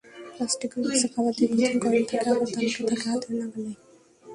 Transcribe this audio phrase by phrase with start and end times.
[0.35, 3.71] প্লাস্টিকের বক্সে খাবার দীর্ঘক্ষণ গরম থাকে আবার দামটাও থাকে হাতের নাগালে।